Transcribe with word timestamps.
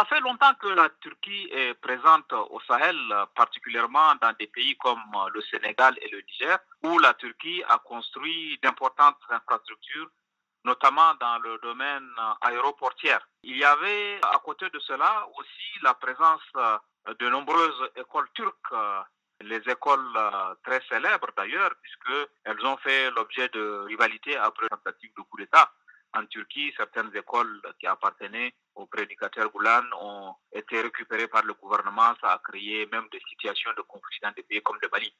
Ça 0.00 0.06
fait 0.06 0.20
longtemps 0.20 0.54
que 0.54 0.68
la 0.68 0.88
Turquie 1.02 1.50
est 1.52 1.74
présente 1.74 2.32
au 2.32 2.58
Sahel, 2.66 2.96
particulièrement 3.34 4.14
dans 4.22 4.32
des 4.38 4.46
pays 4.46 4.74
comme 4.78 5.02
le 5.34 5.42
Sénégal 5.42 5.94
et 6.00 6.08
le 6.08 6.22
Niger, 6.22 6.58
où 6.84 6.98
la 6.98 7.12
Turquie 7.12 7.62
a 7.68 7.76
construit 7.76 8.58
d'importantes 8.62 9.18
infrastructures 9.28 10.08
notamment 10.64 11.12
dans 11.20 11.38
le 11.40 11.58
domaine 11.58 12.08
aéroportière. 12.40 13.28
Il 13.42 13.58
y 13.58 13.64
avait 13.64 14.18
à 14.22 14.38
côté 14.38 14.70
de 14.70 14.78
cela 14.78 15.28
aussi 15.36 15.82
la 15.82 15.92
présence 15.92 16.48
de 17.18 17.28
nombreuses 17.28 17.90
écoles 17.96 18.30
turques, 18.32 18.72
les 19.42 19.60
écoles 19.68 20.18
très 20.64 20.80
célèbres 20.88 21.28
d'ailleurs, 21.36 21.72
puisqu'elles 21.82 22.64
ont 22.66 22.78
fait 22.78 23.10
l'objet 23.10 23.50
de 23.50 23.84
rivalités 23.86 24.38
après 24.38 24.66
tentative 24.70 25.12
de 25.14 25.22
coup 25.22 25.36
d'État. 25.36 25.70
En 26.12 26.26
Turquie, 26.26 26.72
certaines 26.76 27.14
écoles 27.14 27.60
qui 27.78 27.86
appartenaient 27.86 28.52
au 28.74 28.86
prédicateur 28.86 29.50
Goulan 29.50 29.82
ont 30.00 30.34
été 30.52 30.80
récupérées 30.80 31.28
par 31.28 31.44
le 31.44 31.54
gouvernement. 31.54 32.14
Ça 32.20 32.32
a 32.32 32.38
créé 32.38 32.86
même 32.86 33.06
des 33.12 33.20
situations 33.28 33.70
de 33.76 33.82
conflit 33.82 34.18
dans 34.22 34.32
des 34.32 34.42
pays 34.42 34.60
comme 34.62 34.78
le 34.82 34.88
Mali. 34.90 35.14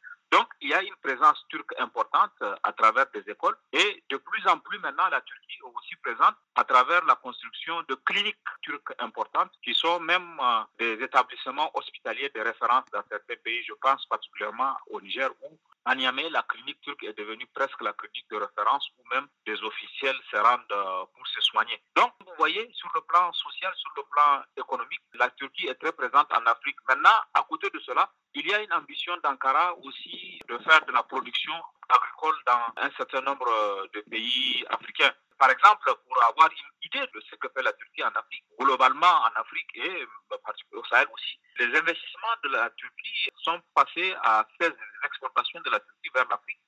Il 0.62 0.69
y 0.69 0.74
a 0.74 0.82
une 0.82 0.96
présence 1.02 1.45
turque 1.48 1.74
importante 1.78 2.32
à 2.62 2.73
travers 2.73 3.06
des 3.14 3.24
écoles 3.30 3.56
et 3.73 4.05
de 4.09 4.16
plus 4.18 4.46
en 4.46 4.59
plus 4.59 4.78
maintenant, 4.78 5.09
la 5.09 5.20
Turquie 5.23 5.59
est 5.59 5.66
aussi 5.77 5.96
présente 5.96 6.34
à 6.55 6.64
travers 6.64 7.05
la 7.06 7.14
construction 7.16 7.82
de 7.88 7.95
cliniques 7.95 8.37
turques 8.62 8.92
importantes 8.98 9.51
qui 9.62 9.74
sont 9.74 10.01
même 10.01 10.38
euh, 10.41 10.62
des 10.78 11.02
établissements 11.02 11.70
hospitaliers 11.74 12.30
de 12.34 12.41
référence 12.41 12.84
dans 12.92 13.02
certains 13.09 13.37
pays. 13.42 13.62
Je 13.66 13.73
pense 13.80 14.04
particulièrement 14.06 14.77
au 14.91 15.01
Niger 15.01 15.30
où 15.42 15.59
à 15.87 15.95
Niamey, 15.95 16.28
la 16.28 16.42
clinique 16.42 16.80
turque 16.82 17.02
est 17.04 17.16
devenue 17.16 17.46
presque 17.54 17.80
la 17.80 17.92
clinique 17.95 18.29
de 18.30 18.37
référence 18.37 18.87
où 18.98 19.15
même 19.15 19.27
des 19.46 19.60
officiels 19.62 20.16
se 20.30 20.37
rendent 20.37 20.60
euh, 20.73 21.04
pour 21.15 21.27
se 21.27 21.40
soigner. 21.40 21.82
Donc, 21.96 22.12
vous 22.27 22.32
voyez, 22.37 22.70
sur 22.74 22.90
le 22.95 23.01
plan 23.01 23.32
social, 23.32 23.73
sur 23.77 23.90
le 23.96 24.02
plan 24.02 24.42
économique, 24.56 25.01
la 25.15 25.30
Turquie 25.30 25.68
est 25.68 25.74
très 25.77 25.92
présente 25.92 26.30
en 26.32 26.45
Afrique. 26.46 26.77
Maintenant, 26.87 27.16
à 27.32 27.42
côté 27.45 27.70
de 27.70 27.79
cela, 27.80 28.10
il 28.34 28.47
y 28.47 28.55
a 28.55 28.62
une 28.62 28.73
ambition 28.73 29.16
d'Ankara 29.23 29.77
aussi 29.79 30.41
de 30.49 30.59
faire 30.59 30.85
de 30.87 30.93
la 30.93 31.02
production 31.02 31.54
agricole 31.88 32.37
dans 32.46 32.82
un 32.82 32.91
certain 32.96 33.21
nombre 33.23 33.88
de 33.93 34.01
pays 34.02 34.65
africains. 34.71 35.13
Par 35.38 35.51
exemple, 35.51 35.91
pour 36.07 36.23
avoir 36.23 36.51
une 36.51 36.87
idée 36.87 37.07
de 37.13 37.21
ce 37.29 37.35
que 37.37 37.49
fait 37.49 37.63
la 37.63 37.73
Turquie 37.73 38.04
en 38.04 38.09
Afrique, 38.09 38.45
globalement 38.59 39.07
en 39.07 39.41
Afrique 39.41 39.71
et 39.74 40.02
euh, 40.02 40.79
au 40.79 40.85
Sahel 40.85 41.09
aussi, 41.13 41.41
les 41.59 41.79
investissements 41.79 42.37
de 42.45 42.51
la 42.51 42.71
Turquie 42.71 43.30
sont 43.43 43.60
passés 43.74 44.15
à 44.23 44.47
16 44.60 44.73
exportations 45.04 45.60
de 45.65 45.71
la 45.71 45.80
Turquie 45.80 46.10
vers 46.15 46.29
l'Afrique 46.29 46.60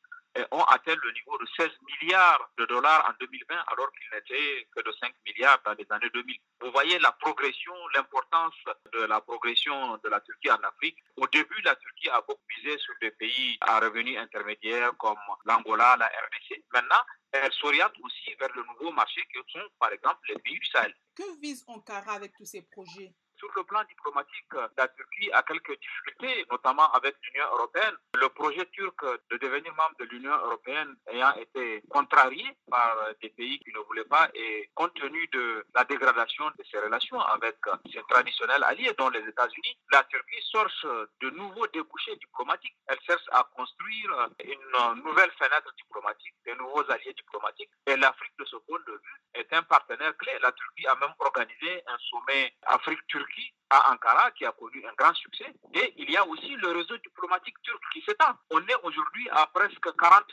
ont 0.50 0.64
atteint 0.64 0.94
le 0.94 1.12
niveau 1.12 1.38
de 1.38 1.47
16 1.56 1.70
milliards 1.83 2.50
de 2.58 2.64
dollars 2.66 3.06
en 3.08 3.12
2020 3.20 3.55
alors 3.66 3.91
qu'il 3.92 4.08
n'était 4.14 4.69
que 4.74 4.83
de 4.83 4.92
5 5.00 5.12
milliards 5.27 5.61
dans 5.64 5.72
les 5.72 5.86
années 5.91 6.11
2000. 6.12 6.36
Vous 6.61 6.70
voyez 6.72 6.98
la 6.98 7.12
progression, 7.12 7.72
l'importance 7.94 8.55
de 8.92 9.00
la 9.00 9.20
progression 9.20 9.98
de 10.02 10.08
la 10.08 10.20
Turquie 10.20 10.50
en 10.50 10.62
Afrique. 10.62 10.98
Au 11.16 11.27
début, 11.27 11.61
la 11.62 11.77
Turquie 11.77 12.08
a 12.08 12.20
beaucoup 12.22 12.41
misé 12.56 12.78
sur 12.78 12.94
des 13.00 13.11
pays 13.11 13.58
à 13.61 13.80
revenus 13.80 14.19
intermédiaires 14.19 14.92
comme 14.98 15.19
l'Angola, 15.44 15.97
la 15.97 16.06
RDC. 16.06 16.64
Maintenant, 16.72 17.02
elle 17.33 17.52
s'oriente 17.52 17.94
aussi 18.02 18.34
vers 18.39 18.52
le 18.55 18.62
nouveau 18.64 18.92
marché 18.92 19.22
que 19.33 19.41
sont, 19.48 19.67
par 19.78 19.92
exemple, 19.92 20.20
les 20.28 20.39
pays 20.39 20.58
du 20.58 20.67
Sahel. 20.67 20.94
Que 21.17 21.41
vise 21.41 21.64
Ankara 21.67 22.12
avec 22.12 22.33
tous 22.36 22.46
ces 22.46 22.62
projets? 22.62 23.12
Sur 23.43 23.51
le 23.57 23.65
plan 23.65 23.83
diplomatique, 23.89 24.53
la 24.77 24.87
Turquie 24.89 25.33
a 25.33 25.43
quelques 25.43 25.77
difficultés, 25.81 26.47
notamment 26.51 26.91
avec 26.93 27.17
l'Union 27.25 27.47
européenne. 27.55 27.97
Le 28.15 28.29
projet 28.29 28.65
turc 28.67 29.05
de 29.31 29.37
devenir 29.37 29.75
membre 29.75 29.97
de 29.98 30.05
l'Union 30.05 30.37
européenne 30.47 30.95
ayant 31.09 31.35
été 31.35 31.83
contrarié 31.91 32.45
par 32.70 32.97
des 33.20 33.31
pays 33.31 33.59
qui 33.59 33.73
ne 33.73 33.81
voulaient 33.81 34.05
pas 34.05 34.29
et 34.35 34.70
compte 34.75 34.95
tenu 34.95 35.27
de 35.33 35.67
la 35.75 35.85
dégradation 35.85 36.45
de 36.57 36.65
ses 36.70 36.79
relations 36.79 37.20
avec 37.20 37.57
ses 37.93 38.03
traditionnels 38.09 38.63
alliés, 38.63 38.95
dont 38.97 39.09
les 39.09 39.27
États-Unis, 39.27 39.77
la 39.91 40.05
Turquie 40.05 40.43
cherche 40.53 40.87
de 41.20 41.31
nouveaux 41.31 41.67
débouchés 41.69 42.15
diplomatiques. 42.17 42.77
Elle 42.87 43.01
cherche 43.05 43.25
à 43.33 43.48
construire 43.57 44.29
une 44.45 45.03
nouvelle 45.03 45.33
fenêtre 45.33 45.73
diplomatique, 45.77 46.35
de 46.47 46.52
nouveaux 46.55 46.89
alliés 46.91 47.14
diplomatiques. 47.14 47.70
Et 47.86 47.97
l'Afrique, 47.97 48.36
de 48.39 48.45
ce 48.45 48.57
point 48.57 48.79
de 48.86 48.92
vue, 48.92 49.20
est 49.35 49.52
un 49.52 49.63
partenaire 49.64 50.17
clé. 50.19 50.33
La 50.42 50.52
Turquie 50.52 50.86
a 50.86 50.95
même 50.97 51.14
organisé 51.19 51.83
un 51.89 51.98
sommet 51.98 52.55
Afrique-Turquie 52.67 53.32
à 53.73 53.91
Ankara 53.93 54.31
qui 54.33 54.45
a 54.45 54.53
connu 54.53 54.85
un 54.87 54.93
grand 54.98 55.15
succès. 55.15 55.47
Et 55.75 55.95
il 55.97 56.11
y 56.11 56.17
a 56.17 56.27
aussi 56.27 56.55
le 56.57 56.69
réseau 56.73 56.97
diplomatique 56.98 57.57
turc 57.63 57.83
qui 57.93 58.03
s'étend. 58.03 58.37
On 58.51 58.61
est 58.61 58.77
aujourd'hui 58.83 59.29
à 59.31 59.47
presque 59.47 59.97
40 59.97 60.25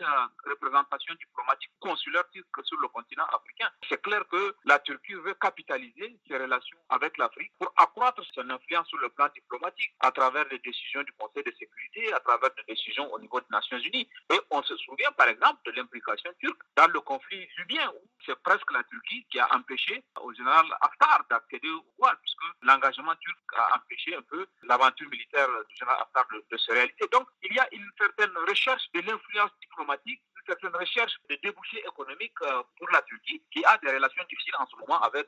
représentations 0.46 1.14
diplomatiques 1.16 1.72
consulaires 1.80 2.30
turques 2.32 2.66
sur 2.66 2.78
le 2.82 2.90
continent 2.90 3.26
africain. 3.32 3.70
C'est 3.88 4.02
clair 4.02 4.28
que 4.28 4.56
la 4.66 4.80
Turquie 4.80 5.14
veut 5.14 5.36
capitaliser 5.36 6.20
ses 6.28 6.38
relations 6.38 6.78
avec 6.90 7.18
l'Afrique 7.18 7.54
pour 7.58 7.72
accroître 7.78 8.22
son 8.34 8.50
influence 8.50 8.88
sur 8.88 8.98
le 8.98 9.10
plan 9.10 9.30
diplomatique 9.34 9.94
à 10.02 10.12
travers 10.12 10.46
les 10.52 10.60
décisions 10.60 11.04
du 11.04 11.14
Conseil 11.14 11.44
de 11.44 11.52
sécurité, 11.58 12.14
à 12.14 12.20
travers 12.20 12.50
des 12.56 12.74
décisions 12.74 13.12
au 13.14 13.20
niveau 13.20 13.40
des 13.40 13.48
Nations 13.52 13.80
Unies. 13.80 14.10
Et 14.34 14.40
on 14.52 14.62
se 14.64 14.76
souvient 14.78 15.12
par 15.14 15.30
exemple 15.30 15.60
de 15.66 15.72
l'implication 15.72 16.32
turque 16.40 16.62
dans 16.76 16.88
le 16.88 17.00
conflit 17.00 17.48
libyen 17.60 17.90
où 17.90 18.10
c'est 18.26 18.38
presque 18.44 18.72
la 18.74 18.84
Turquie 18.84 19.26
qui 19.32 19.40
a 19.40 19.48
empêché 19.56 20.04
au 20.22 20.34
général 20.34 20.66
Haftar 20.82 21.24
d'accéder 21.30 21.70
au 21.70 21.82
pouvoir 21.84 22.18
puisque 22.20 22.44
l'engagement 22.64 22.89
l'engagement 22.90 23.16
turc 23.16 23.38
a 23.58 23.78
empêché 23.78 24.16
un 24.16 24.22
peu 24.24 24.46
l'aventure 24.64 25.10
militaire 25.10 25.48
du 25.70 25.76
général 25.76 26.02
Haftar 26.02 26.26
de, 26.34 26.44
de, 26.52 26.58
se 26.58 26.72
réaliser. 26.72 27.08
Donc, 27.12 27.28
il 27.44 27.54
y 27.54 27.60
a 27.60 27.68
une 27.72 27.90
certaine 27.98 28.32
recherche 28.48 28.84
de 28.94 29.02
l'influence 29.02 29.52
diplomatique, 29.62 30.22
une 30.50 30.56
certaine 30.56 30.80
recherche 30.80 31.14
de 31.30 31.38
débouchés 31.44 31.84
économiques 31.86 32.40
pour 32.78 32.90
la 32.92 33.02
Turquie, 33.04 33.42
qui 33.52 33.64
a 33.66 33.78
des 33.78 33.92
relations 33.92 34.24
difficiles 34.30 34.56
en 34.58 34.66
ce 34.68 34.76
moment 34.78 35.00
avec 35.02 35.28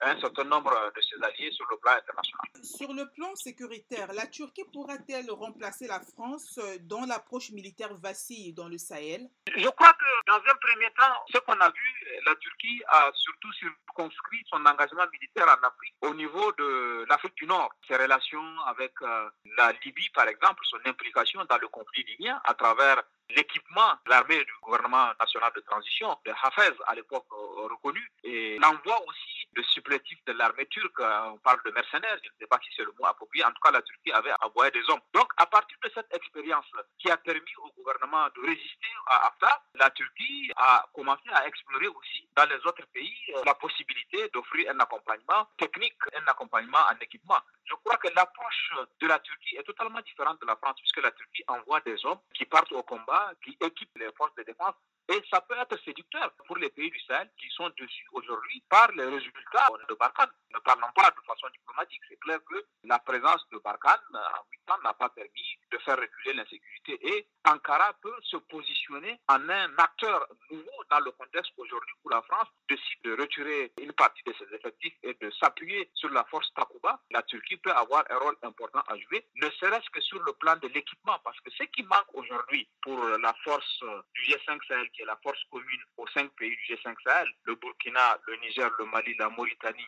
un 0.00 0.20
certain 0.20 0.44
nombre 0.44 0.92
de 0.94 1.00
ses 1.00 1.22
alliés 1.22 1.50
sur 1.52 1.66
le 1.70 1.76
plan 1.76 1.92
international. 1.92 2.40
Sur 2.62 2.92
le 2.92 3.10
plan 3.12 3.34
sécuritaire, 3.34 4.12
la 4.14 4.26
Turquie 4.26 4.64
pourra-t-elle 4.72 5.30
remplacer 5.30 5.86
la 5.86 6.00
France 6.00 6.58
dont 6.80 7.04
l'approche 7.04 7.50
militaire 7.50 7.94
vacille 7.96 8.52
dans 8.52 8.68
le 8.68 8.78
Sahel? 8.78 9.28
Je 9.54 9.68
crois 9.68 9.92
que 9.92 10.26
dans 10.26 10.36
un 10.36 10.56
premier 10.60 10.90
temps, 10.96 11.20
ce 11.32 11.38
qu'on 11.38 11.60
a 11.60 11.70
vu, 11.70 12.20
la 12.24 12.34
Turquie 12.36 12.82
a 12.88 13.10
surtout 13.14 13.52
circonscrit 13.52 14.42
son 14.48 14.64
engagement 14.64 15.06
militaire 15.12 15.48
en 15.48 15.66
Afrique 15.66 15.94
au 16.00 16.14
niveau 16.14 16.52
de 16.52 17.04
l'Afrique 17.08 17.34
du 17.34 17.46
Nord. 17.46 17.70
Ses 17.86 17.96
relations 17.96 18.60
avec 18.66 18.92
euh, 19.02 19.28
la 19.58 19.72
Libye, 19.84 20.08
par 20.14 20.28
exemple, 20.28 20.64
son 20.64 20.78
implication 20.86 21.44
dans 21.44 21.58
le 21.58 21.68
conflit 21.68 22.04
libyen 22.04 22.40
à 22.44 22.54
travers 22.54 23.02
l'équipement 23.30 23.94
de 24.04 24.10
l'armée 24.10 24.44
du 24.44 24.52
gouvernement 24.62 25.10
national 25.18 25.52
de 25.54 25.60
transition, 25.60 26.16
de 26.24 26.32
Hafez 26.42 26.74
à 26.86 26.94
l'époque 26.94 27.26
euh, 27.32 27.68
reconnu, 27.68 28.02
et 28.24 28.58
l'envoi 28.58 29.00
aussi 29.06 29.48
de 29.54 29.62
supplétifs 29.62 30.24
de 30.26 30.32
l'armée 30.32 30.66
turque, 30.66 31.00
euh, 31.00 31.30
on 31.32 31.38
parle 31.38 31.60
de 31.64 31.70
mercenaires, 31.70 32.16
je 32.22 32.28
ne 32.28 32.34
sais 32.40 32.46
pas 32.46 32.58
si 32.62 32.70
c'est 32.76 32.84
le 32.84 32.92
mot 32.98 33.06
approprié, 33.06 33.44
en 33.44 33.50
tout 33.52 33.60
cas 33.62 33.70
la 33.70 33.82
Turquie 33.82 34.12
avait 34.12 34.32
envoyé 34.40 34.70
des 34.70 34.82
hommes. 34.90 35.00
Donc 35.12 35.30
à 35.36 35.46
partir 35.46 35.76
de 35.82 35.90
cette 35.94 36.12
expérience 36.14 36.66
qui 36.98 37.10
a 37.10 37.16
permis 37.16 37.54
au 37.58 37.70
gouvernement 37.76 38.26
de 38.36 38.40
résister 38.46 38.88
à 39.06 39.26
Haftar, 39.28 39.62
la 39.74 39.90
Turquie 39.90 40.50
a 40.56 40.86
commencé 40.94 41.28
à 41.32 41.46
explorer 41.46 41.88
aussi 41.88 42.28
dans 42.36 42.48
les 42.48 42.56
autres 42.66 42.86
pays 42.92 43.34
la 43.44 43.54
possibilité 43.54 44.28
d'offrir 44.32 44.70
un 44.70 44.80
accompagnement 44.80 45.48
technique, 45.56 45.98
un 46.14 46.30
accompagnement 46.30 46.78
en 46.90 46.96
équipement. 47.00 47.38
Je 47.72 47.76
crois 47.76 47.96
que 47.96 48.08
l'approche 48.14 48.70
de 49.00 49.06
la 49.06 49.18
Turquie 49.20 49.56
est 49.56 49.62
totalement 49.62 50.02
différente 50.02 50.38
de 50.42 50.46
la 50.46 50.56
France, 50.56 50.76
puisque 50.76 51.02
la 51.02 51.10
Turquie 51.12 51.42
envoie 51.48 51.80
des 51.80 52.04
hommes 52.04 52.20
qui 52.34 52.44
partent 52.44 52.72
au 52.72 52.82
combat, 52.82 53.32
qui 53.42 53.56
équipent 53.62 53.96
les 53.96 54.12
forces 54.12 54.34
de 54.34 54.42
défense. 54.42 54.74
Et 55.08 55.22
ça 55.30 55.40
peut 55.40 55.56
être 55.58 55.82
séducteur 55.82 56.30
pour 56.46 56.58
les 56.58 56.68
pays 56.68 56.90
du 56.90 57.00
Sahel 57.00 57.30
qui 57.38 57.48
sont 57.48 57.70
dessus 57.70 58.06
aujourd'hui 58.12 58.62
par 58.68 58.92
les 58.92 59.04
résultats 59.04 59.66
de 59.88 59.94
Barkhane. 59.94 60.30
Ne 60.52 60.58
parlons 60.58 60.92
pas 60.94 61.10
de 61.10 61.26
façon 61.26 61.48
diplomatique. 61.50 62.02
C'est 62.08 62.20
clair 62.20 62.38
que 62.44 62.62
la 62.84 62.98
présence 62.98 63.48
de 63.50 63.58
Barkhane 63.58 64.00
en 64.12 64.44
huit 64.50 64.70
ans 64.70 64.78
n'a 64.84 64.92
pas 64.92 65.08
permis 65.08 65.58
de 65.70 65.78
faire 65.78 65.96
reculer 65.96 66.34
l'insécurité. 66.34 66.98
Et 67.08 67.26
Ankara 67.46 67.94
peut 68.02 68.16
se 68.22 68.36
positionner 68.36 69.18
en 69.28 69.48
un 69.48 69.78
acteur 69.78 70.26
nouveau 70.50 70.81
le 71.00 71.10
contexte 71.12 71.52
aujourd'hui 71.56 71.94
où 72.04 72.08
la 72.08 72.22
France 72.22 72.48
décide 72.68 73.02
de 73.04 73.16
retirer 73.20 73.72
une 73.80 73.92
partie 73.92 74.22
de 74.24 74.32
ses 74.34 74.54
effectifs 74.54 74.94
et 75.02 75.14
de 75.14 75.30
s'appuyer 75.30 75.90
sur 75.94 76.10
la 76.10 76.24
force 76.24 76.52
Takuba. 76.54 77.00
La 77.10 77.22
Turquie 77.22 77.56
peut 77.56 77.72
avoir 77.72 78.04
un 78.10 78.18
rôle 78.18 78.36
important 78.42 78.82
à 78.88 78.96
jouer, 78.98 79.26
ne 79.36 79.48
serait-ce 79.50 79.88
que 79.90 80.00
sur 80.00 80.22
le 80.22 80.32
plan 80.34 80.56
de 80.56 80.68
l'équipement, 80.68 81.18
parce 81.24 81.38
que 81.40 81.50
ce 81.50 81.64
qui 81.64 81.82
manque 81.82 82.14
aujourd'hui 82.14 82.68
pour 82.82 82.98
la 83.04 83.34
force 83.44 83.84
du 84.14 84.22
G5 84.22 84.58
Sahel, 84.66 84.90
qui 84.90 85.02
est 85.02 85.06
la 85.06 85.18
force 85.22 85.42
commune 85.50 85.82
aux 85.96 86.06
cinq 86.08 86.30
pays 86.36 86.50
du 86.50 86.74
G5 86.74 86.94
Sahel, 87.04 87.28
le 87.44 87.54
Burkina, 87.56 88.18
le 88.26 88.36
Niger, 88.36 88.70
le 88.78 88.84
Mali, 88.86 89.14
la 89.18 89.28
Mauritanie 89.30 89.86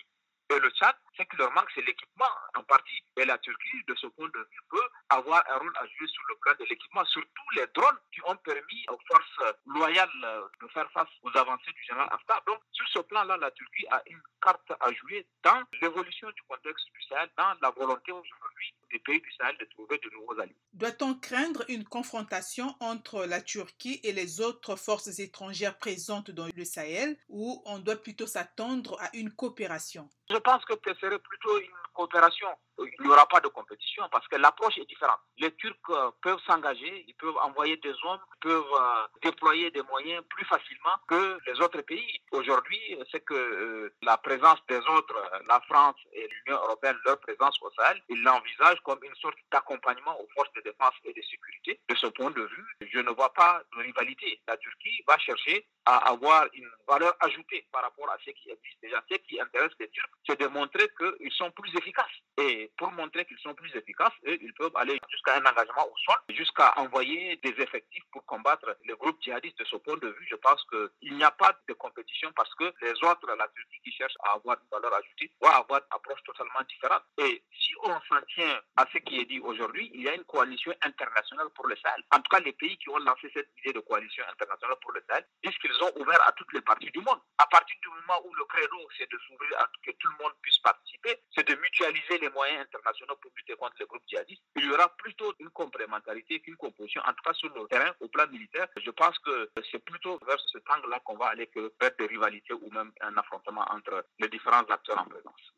et 0.51 0.59
le 0.59 0.71
Ce 1.17 1.23
qui 1.23 1.37
leur 1.37 1.53
manque, 1.53 1.71
c'est 1.75 1.87
l'équipement 1.87 2.27
en 2.57 2.63
partie. 2.65 3.05
Et 3.17 3.25
la 3.25 3.39
Turquie, 3.39 3.85
de 3.87 3.95
ce 3.95 4.09
point 4.09 4.29
de 4.29 4.39
vue, 4.39 4.61
peut 4.69 4.89
avoir 5.11 5.45
un 5.49 5.59
rôle 5.59 5.73
à 5.77 5.87
jouer 5.87 6.09
sur 6.09 6.23
le 6.29 6.37
plan 6.37 6.53
de 6.59 6.65
l'équipement, 6.69 7.05
surtout 7.05 7.51
les 7.57 7.67
drones 7.75 7.99
qui 8.13 8.21
ont 8.27 8.37
permis 8.37 8.85
aux 8.89 8.99
forces 9.07 9.55
loyales 9.67 10.51
de 10.61 10.69
faire 10.69 10.91
face 10.91 11.09
aux 11.23 11.37
avancées 11.37 11.73
du 11.73 11.83
général 11.85 12.09
Haftar. 12.11 12.43
Donc, 12.47 12.59
sur 12.73 12.89
ce 12.89 12.99
plan-là, 13.01 13.37
la 13.37 13.51
Turquie 13.53 13.87
a 13.91 14.03
une 14.07 14.21
carte 14.43 14.73
à 14.81 14.93
jouer 14.93 15.27
dans 15.43 15.63
l'évolution 15.81 16.29
du 16.31 16.43
contexte 16.43 16.87
du 16.93 17.03
Sahel, 17.09 17.31
dans 17.39 17.55
la 17.63 17.71
volonté 17.71 18.11
aujourd'hui 18.11 18.75
des 18.91 18.99
pays 19.01 19.21
du 19.21 19.33
Sahel 19.33 19.57
de 19.59 19.65
trouver 19.67 19.99
de 19.99 20.11
nouveaux 20.11 20.39
alliés. 20.41 20.57
Doit-on 20.73 21.15
craindre 21.15 21.65
une 21.69 21.85
confrontation 21.85 22.77
entre 22.81 23.25
la 23.27 23.41
Turquie 23.41 24.01
et 24.05 24.13
les 24.13 24.41
autres 24.41 24.77
forces 24.77 25.19
étrangères 25.19 25.79
présentes 25.79 26.31
dans 26.31 26.49
le 26.55 26.65
Sahel 26.65 27.17
ou 27.29 27.63
on 27.67 27.79
doit 27.79 27.97
plutôt 27.97 28.27
s'attendre 28.27 28.97
à 29.01 29.11
une 29.17 29.33
coopération? 29.33 30.09
Je 30.31 30.37
pense 30.37 30.65
que 30.65 30.74
ce 30.85 30.95
serait 30.95 31.19
plutôt 31.19 31.59
une 31.59 31.71
coopération, 31.93 32.49
il 32.79 33.07
n'y 33.07 33.09
aura 33.11 33.27
pas 33.27 33.41
de 33.41 33.49
compétition 33.49 34.09
parce 34.11 34.27
que 34.29 34.37
l'approche 34.37 34.79
est 34.79 34.87
différente. 34.87 35.21
Les 35.39 35.55
Turcs 35.57 35.77
euh, 35.91 36.11
peuvent 36.23 36.41
s'engager, 36.47 37.05
ils 37.07 37.15
peuvent 37.15 37.37
envoyer 37.39 37.77
des 37.79 37.95
hommes, 38.05 38.21
peuvent 38.41 38.65
euh, 38.75 39.07
déployer 39.23 39.71
des 39.71 39.83
moyens 39.83 40.25
plus 40.29 40.45
facilement 40.45 40.97
que 41.09 41.39
les 41.47 41.61
autres 41.61 41.81
pays. 41.83 42.21
Aujourd'hui, 42.33 42.99
c'est 43.11 43.25
que 43.25 43.35
euh, 43.35 43.95
la 44.03 44.17
présence 44.19 44.59
des 44.69 44.79
autres, 44.79 45.31
la 45.49 45.61
France 45.69 45.97
et 46.13 46.29
l'Union 46.29 46.61
européenne, 46.63 46.97
leur 47.05 47.19
présence 47.21 47.57
au 47.63 47.71
Sahel, 47.73 48.03
ils 48.09 48.23
l'envisagent 48.23 48.81
comme 48.85 49.03
une 49.03 49.15
sorte 49.17 49.37
d'accompagnement 49.53 50.21
aux 50.21 50.29
forces 50.35 50.53
de 50.55 50.63
défense 50.63 50.95
et 51.05 51.13
de 51.13 51.23
sécurité. 51.23 51.81
De 51.89 51.95
ce 51.95 52.07
point 52.09 52.31
de 52.31 52.43
vue, 52.43 52.67
je 52.81 52.99
ne 52.99 53.11
vois 53.11 53.33
pas 53.33 53.63
de 53.73 53.83
rivalité. 53.83 54.41
La 54.49 54.57
Turquie 54.57 55.03
va 55.07 55.19
chercher 55.19 55.67
à 55.87 56.11
avoir 56.11 56.47
une 56.55 56.69
valeur 56.89 57.15
ajoutée 57.21 57.67
par 57.71 57.83
rapport 57.83 58.11
à 58.11 58.17
ce 58.25 58.31
qui 58.31 58.51
existe 58.51 58.81
déjà. 58.83 59.03
Ce 59.11 59.17
qui 59.17 59.41
intéresse 59.41 59.73
les 59.79 59.89
Turcs, 59.91 60.09
c'est 60.27 60.41
de 60.41 60.47
montrer 60.47 60.89
qu'ils 60.99 61.33
sont 61.33 61.51
plus 61.51 61.75
efficaces. 61.77 62.07
Et 62.39 62.64
pour 62.77 62.91
montrer 62.93 63.25
qu'ils 63.25 63.39
sont 63.39 63.55
plus 63.55 63.75
efficaces, 63.75 64.13
eux, 64.27 64.39
ils 64.41 64.55
peuvent 64.55 64.77
aller 64.77 64.99
jusqu'à 65.11 65.37
un 65.37 65.45
engagement 65.47 65.87
au 65.87 65.97
sol, 66.07 66.17
jusqu'à 66.31 66.73
envoyer 66.77 67.37
des 67.37 67.55
effectifs 67.61 68.05
pour 68.13 68.25
combattre 68.27 68.77
les 68.85 68.95
groupes 68.95 69.21
djihadistes. 69.23 69.59
De 69.59 69.65
ce 69.65 69.77
point 69.77 69.97
de 69.97 70.09
vue, 70.09 70.27
je 70.31 70.37
pense 70.37 70.63
qu'il 70.71 71.17
n'y 71.17 71.25
a 71.25 71.31
pas 71.31 71.57
de 71.69 71.75
compétition 71.75 72.33
parce 72.35 72.53
que 72.55 72.73
les 72.83 72.93
autres, 73.05 73.27
la 73.27 73.49
Turquie 73.49 73.81
qui 73.85 73.93
cherche 73.93 74.15
à 74.25 74.33
avoir 74.33 74.57
une 74.61 74.69
valeur 74.71 74.95
ajoutée, 74.95 75.31
va 75.41 75.57
avoir 75.57 75.81
une 75.81 75.97
approche 75.97 76.23
totalement 76.25 76.63
différente. 76.69 77.03
Et 77.19 77.43
si 77.53 77.73
on 77.85 77.95
s'en 78.09 78.21
tient 78.35 78.61
à 78.77 78.87
ce 78.93 78.99
qui 78.99 79.21
est 79.21 79.27
dit 79.27 79.41
aujourd'hui, 79.41 79.91
il 79.95 80.03
y 80.03 80.09
a 80.09 80.15
une 80.15 80.25
coalition 80.25 80.73
internationale 80.83 81.49
pour 81.55 81.67
le 81.67 81.77
Sahel. 81.77 82.03
En 82.13 82.19
tout 82.19 82.31
cas, 82.31 82.41
les 82.41 82.53
pays 82.53 82.77
qui 82.79 82.89
ont 82.91 82.99
lancé 82.99 83.31
cette 83.33 83.51
idée 83.59 83.73
de 83.73 83.81
coalition 83.81 84.25
internationale 84.31 84.77
pour 84.81 84.93
le 84.93 85.03
Sahel 85.09 85.27
disent 85.43 85.59
qu'ils 85.59 85.83
ont 85.83 85.93
ouvert 86.01 86.21
à 86.27 86.33
toutes 86.33 86.53
les 86.53 86.63
parties 86.63 86.91
du 86.91 87.01
monde. 87.01 87.21
À 87.39 87.47
partir 87.47 87.77
du 87.83 87.89
moment 87.89 88.21
où 88.25 88.35
le 88.35 88.45
credo, 88.45 88.89
c'est 88.97 89.11
de 89.11 89.19
s'ouvrir 89.27 89.59
à 89.61 89.69
que 89.85 89.91
tout 89.93 90.09
le 90.09 90.25
monde 90.25 90.33
puisse 90.43 90.59
participer, 90.59 91.21
c'est 91.35 91.47
de 91.47 91.55
mutualiser 91.57 92.19
les 92.19 92.31
internationaux 92.59 93.17
pour 93.17 93.31
lutter 93.37 93.55
contre 93.57 93.77
les 93.81 93.87
groupes 93.87 94.03
djihadistes. 94.07 94.43
Il 94.57 94.65
y 94.65 94.71
aura 94.71 94.89
plutôt 94.97 95.33
une 95.39 95.51
complémentarité 95.51 96.41
qu'une 96.41 96.57
composition, 96.57 97.03
en 97.05 97.13
tout 97.13 97.23
cas 97.25 97.33
sur 97.35 97.49
le 97.55 97.67
terrain, 97.67 97.93
au 98.01 98.09
plan 98.09 98.27
militaire. 98.29 98.69
Je 98.77 98.91
pense 98.91 99.19
que 99.21 99.51
c'est 99.71 99.85
plutôt 99.85 100.19
vers 100.27 100.39
ce 100.41 100.59
angle-là 100.69 101.01
qu'on 101.05 101.17
va 101.17 101.27
aller 101.27 101.47
que 101.49 101.73
vers 101.81 101.95
des 101.99 102.07
rivalités 102.07 102.55
ou 102.55 102.71
même 102.71 102.93
un 103.01 103.17
affrontement 103.17 103.65
entre 103.71 104.07
les 104.19 104.29
différents 104.29 104.65
acteurs 104.65 105.01
en 105.01 105.05
présence. 105.05 105.53